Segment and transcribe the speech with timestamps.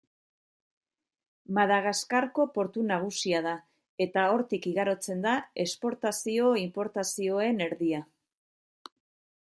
[1.57, 3.53] Madagaskarko portu nagusia da,
[4.07, 5.35] eta hortik igarotzen da
[5.65, 8.03] esportazio-inportazioen erdia.